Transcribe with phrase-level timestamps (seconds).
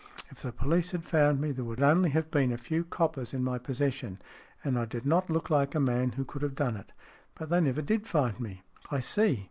[0.31, 3.43] If the police had found me, there would only have been a few coppers in
[3.43, 4.19] my possession,
[4.63, 6.91] and I did not look like a man who could have done it.
[7.35, 9.39] But they never did find me."" I see.